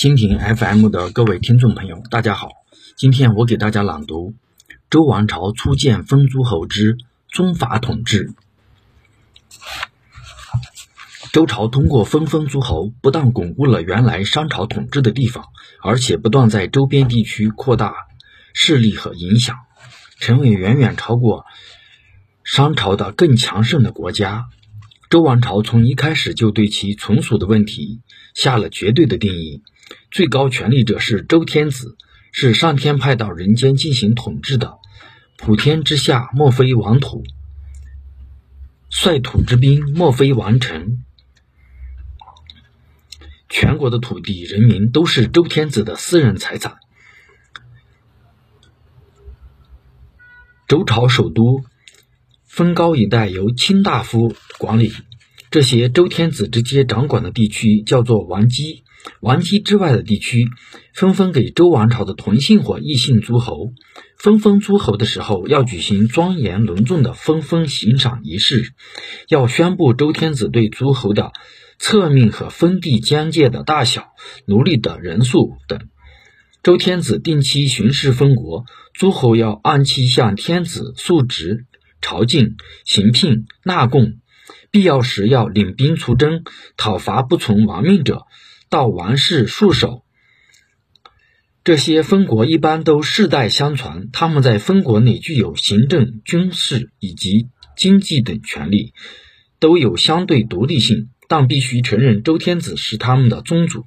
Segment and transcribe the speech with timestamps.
[0.00, 2.48] 蜻蜓 FM 的各位听众朋友，大家好。
[2.96, 4.30] 今天我给大家朗读
[4.88, 6.96] 《周王朝初建封诸侯之
[7.28, 8.28] 宗法统治》。
[11.34, 15.44] 周朝通过分封诸侯，不但巩固了原来商朝统治的地方，
[15.82, 17.92] 而且不断在周边地区扩大
[18.54, 19.54] 势力和影响，
[20.18, 21.44] 成为远远超过
[22.42, 24.46] 商朝的更强盛的国家。
[25.10, 28.00] 周王朝从一开始就对其从属的问题
[28.32, 29.62] 下了绝对的定义：
[30.10, 31.96] 最高权力者是周天子，
[32.32, 34.78] 是上天派到人间进行统治的。
[35.36, 37.22] 普天之下，莫非王土；
[38.90, 41.04] 率土之滨，莫非王臣。
[43.48, 46.76] 全国的土地、人民都是周天子的私人财产。
[50.68, 51.64] 周朝首都
[52.44, 54.92] 封高一带由卿大夫管理，
[55.50, 58.82] 这些周天子直接掌管的地区叫做王畿。
[59.20, 60.46] 王畿之外的地区，
[60.94, 63.72] 分封给周王朝的同姓或异姓诸侯。
[64.16, 68.72] 分封诸侯的时候，要举行庄严隆重的分封行赏仪式，
[69.28, 71.32] 要宣布周天子对诸侯的。
[71.80, 74.08] 册命和封地疆界的大小、
[74.44, 75.88] 奴隶的人数等，
[76.62, 81.64] 周天子定期巡视封国，诸侯要按期向天子述职、
[82.02, 84.18] 朝觐、行聘、纳贡，
[84.70, 86.44] 必要时要领兵出征，
[86.76, 88.26] 讨伐不从亡命者，
[88.68, 90.04] 到王室戍守。
[91.64, 98.94] 这些封国一般都世代相传，他们在封国内具有行政、军事以及经济等权利，
[99.58, 101.10] 都有相对独立性。
[101.28, 103.86] 但必须承认周天子是他们的宗主。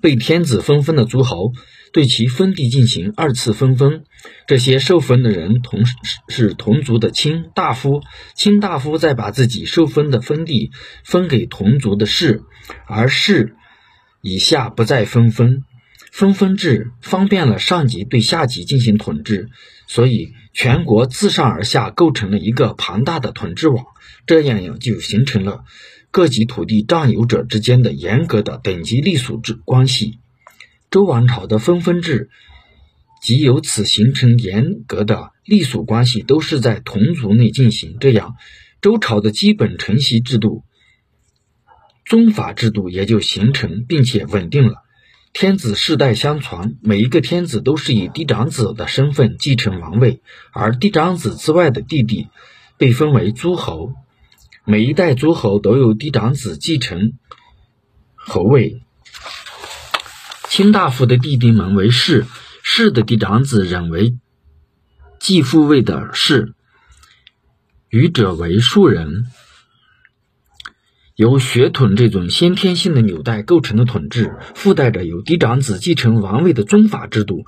[0.00, 1.52] 被天子分封的诸侯，
[1.92, 4.04] 对其封地进行二次分封。
[4.46, 5.84] 这些受封的人同
[6.28, 8.00] 是同族的卿大夫，
[8.34, 10.70] 卿大夫再把自己受封的封地
[11.04, 12.42] 分给同族的士，
[12.86, 13.54] 而士
[14.22, 15.64] 以下不再分封。
[16.12, 19.48] 分封制方便了上级对下级进行统治，
[19.86, 23.84] 所以全国自上而下构成了一个庞大的统治网。
[24.26, 25.64] 这样就形成了
[26.10, 30.18] 各级土地占有者之间的严格的等级隶属制关系。
[30.90, 32.30] 周王朝的分封制
[33.22, 37.96] 即由此形成严格的隶属关系，都是在同族内进行。
[38.00, 38.34] 这样，
[38.80, 40.64] 周朝的基本承袭制度——
[42.04, 44.82] 宗法制度也就形成并且稳定了。
[45.32, 50.22] 天子世代相传，每一个天子都是以嫡长子的身份继承王位，
[50.52, 52.26] 而嫡长子之外的弟弟
[52.78, 53.92] 被封为诸侯。
[54.70, 57.14] 每一代诸侯都有嫡长子继承
[58.14, 58.80] 侯位，
[60.48, 62.24] 卿大夫的弟弟们为士，
[62.62, 64.16] 士的嫡长子仍为
[65.18, 66.54] 继父位的士，
[67.88, 69.24] 余者为庶人。
[71.16, 77.44] 由血统这种先天性的纽带构成的统治，附带着由嫡长子继承王位的宗法制度，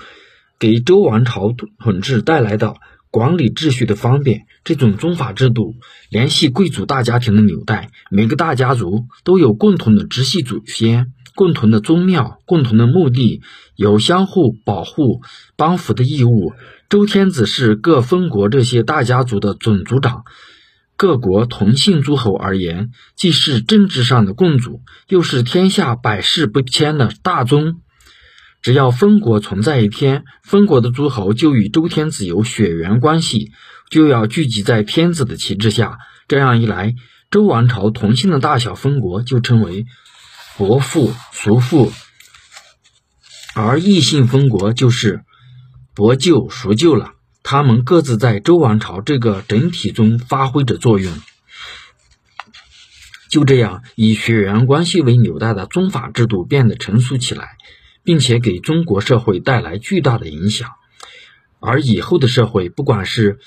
[0.58, 2.74] 给周王朝统治带来的。
[3.12, 5.74] 管理秩序的方便，这种宗法制度
[6.08, 13.42] 联系贵族大家庭的纽带，每个大家族都有共同的直系祖先、共同的宗庙、共同的墓地，
[13.76, 15.20] 有相互保护、
[15.56, 16.54] 帮扶的义务。
[16.88, 20.24] 周天子是各封国这些大家族的总族长，
[20.96, 27.81] 各国同姓诸侯而言，既是政治上的共主，又是天下百世不迁的大宗。
[28.62, 33.50] 只要封国存在一天，封国的诸侯就与周天子有血缘关系，
[33.90, 35.98] 就要聚集在天子的旗帜下。
[36.28, 36.94] 这样一来，
[37.28, 39.86] 周王朝同姓的大小封国就称为
[40.56, 41.92] 伯父、叔父，
[43.54, 45.24] 而异姓封国就是
[45.94, 47.14] 伯舅、叔舅了。
[47.42, 51.12] 他们各自在周王朝这个整体中发挥着作用。
[53.28, 57.56] 就这样，以血缘关系为纽带的宗法制度变得成熟起来。
[58.04, 60.70] 并且给中国社会带来巨大的影响，
[61.60, 63.38] 而以后的社会，不管是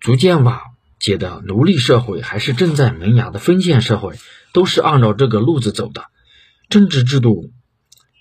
[0.00, 0.62] 逐渐瓦
[0.98, 4.16] 解的奴隶社会，还是正在萌芽的封建社会，
[4.52, 6.06] 都是按照这个路子走的。
[6.68, 7.50] 政治制度、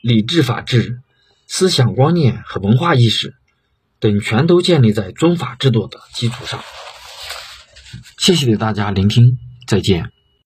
[0.02, 1.00] 礼制法治、
[1.48, 3.36] 思想观念和文化意识
[4.00, 6.64] 等，全都建立在宗法制度的基础上。
[8.18, 9.38] 谢谢大家聆听，
[9.68, 10.19] 再见。